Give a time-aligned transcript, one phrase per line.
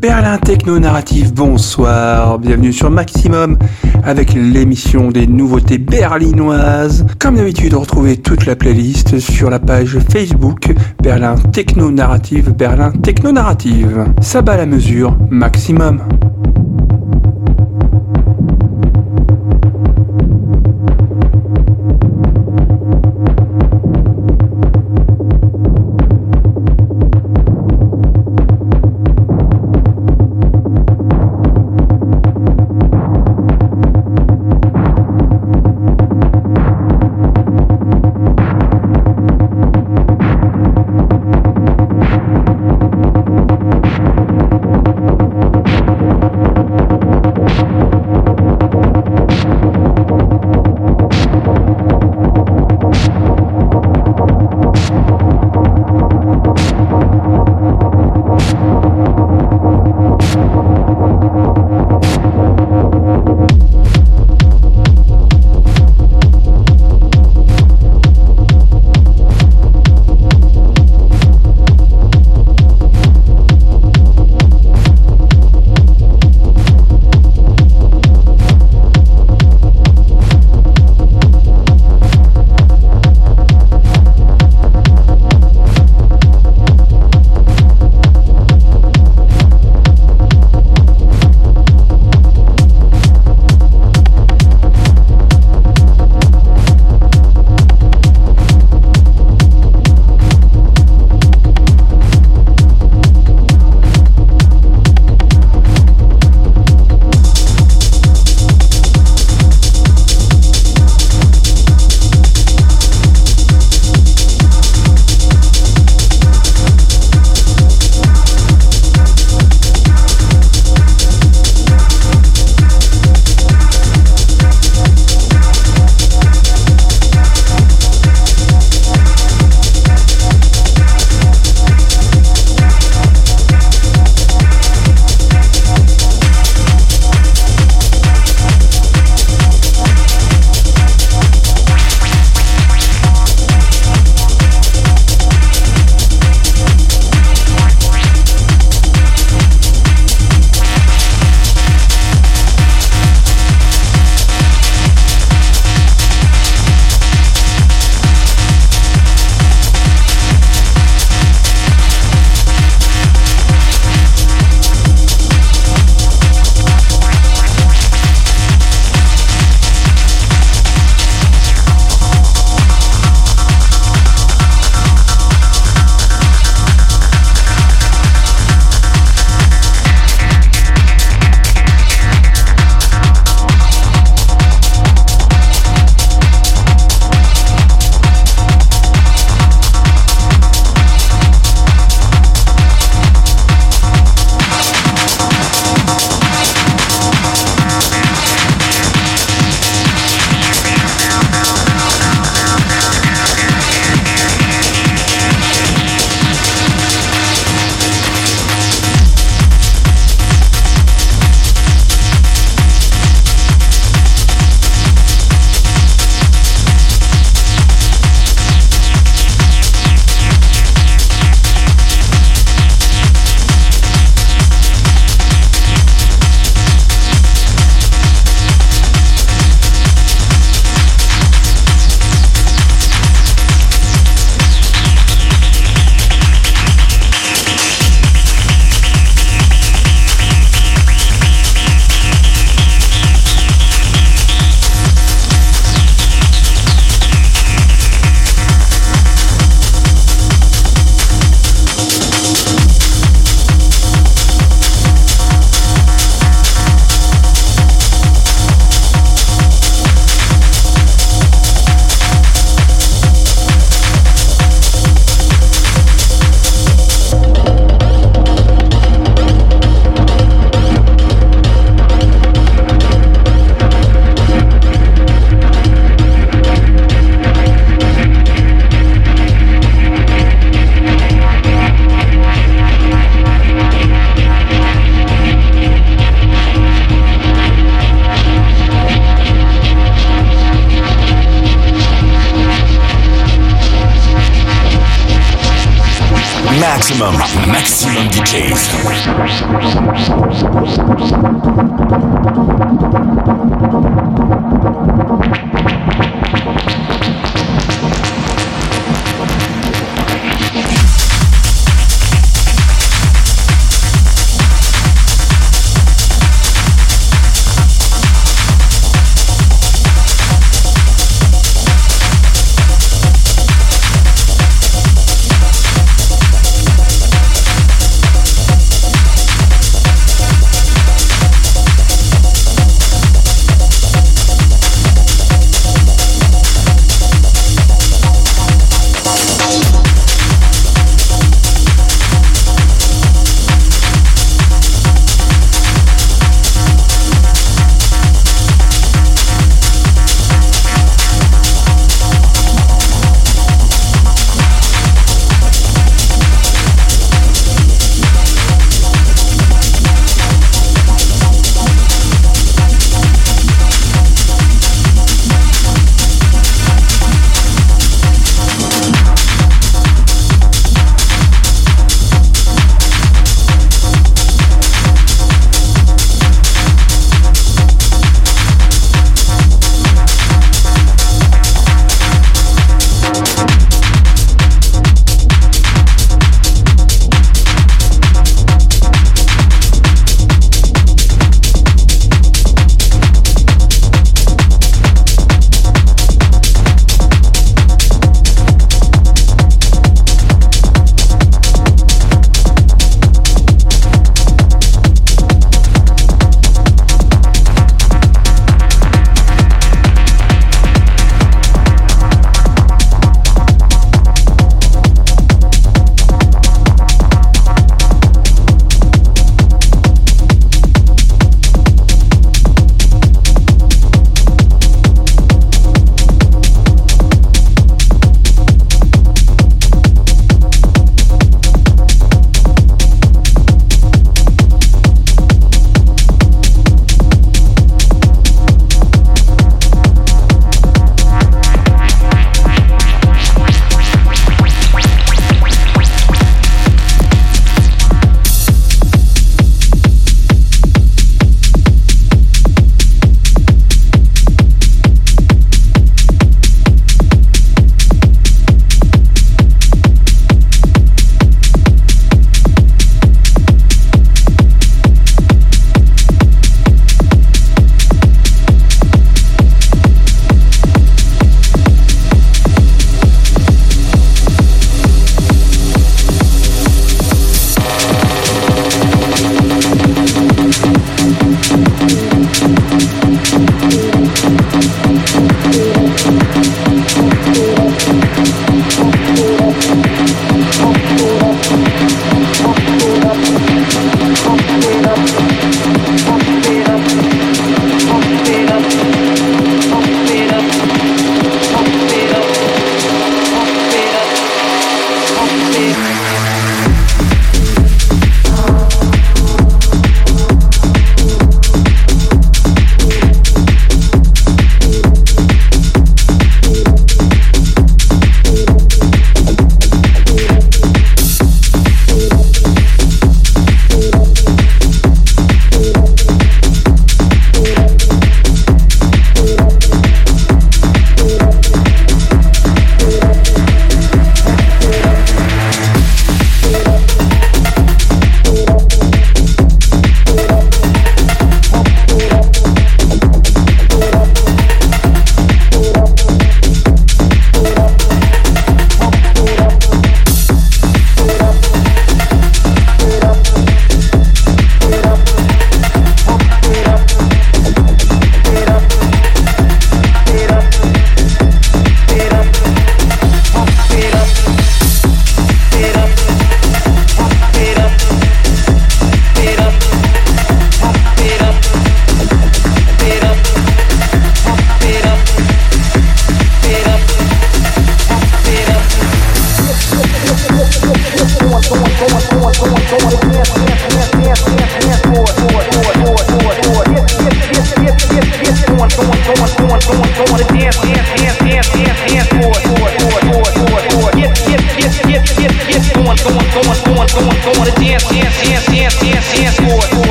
[0.00, 3.58] Berlin Techno Narrative, bonsoir, bienvenue sur Maximum
[4.04, 7.04] avec l'émission des nouveautés berlinoises.
[7.18, 10.72] Comme d'habitude, retrouvez toute la playlist sur la page Facebook
[11.02, 14.06] Berlin Techno Narrative, Berlin Techno Narrative.
[14.20, 16.00] Ça bat la mesure, Maximum.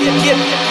[0.00, 0.70] Get,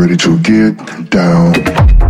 [0.00, 2.09] ready to get down.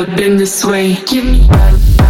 [0.00, 0.94] never been this way.
[1.04, 2.09] Give me.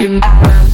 [0.00, 0.73] round, round.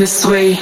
[0.00, 0.54] this way.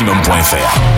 [0.00, 0.97] Maximum.fr.